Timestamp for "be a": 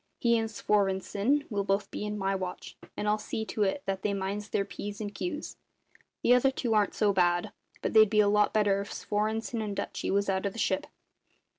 8.09-8.27